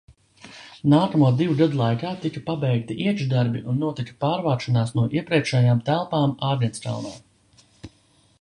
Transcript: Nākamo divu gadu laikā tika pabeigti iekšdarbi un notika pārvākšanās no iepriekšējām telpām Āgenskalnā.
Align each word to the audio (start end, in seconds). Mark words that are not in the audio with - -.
Nākamo 0.93 1.27
divu 1.41 1.57
gadu 1.59 1.77
laikā 1.81 2.13
tika 2.23 2.41
pabeigti 2.47 2.97
iekšdarbi 3.03 3.61
un 3.73 3.79
notika 3.83 4.17
pārvākšanās 4.25 4.97
no 5.01 5.07
iepriekšējām 5.21 5.85
telpām 5.91 6.37
Āgenskalnā. 6.53 7.17